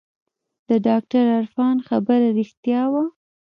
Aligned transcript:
د 0.67 0.69
ډاکتر 0.87 1.23
عرفان 1.37 1.75
خبره 1.87 2.27
رښتيا 2.37 2.83
وه. 2.91 3.03